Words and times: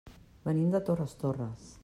Venim 0.47 0.71
de 0.77 0.81
Torres 0.89 1.15
Torres. 1.27 1.73